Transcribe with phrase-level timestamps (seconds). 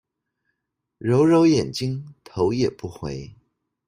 [0.97, 3.35] 揉揉眼睛頭也不回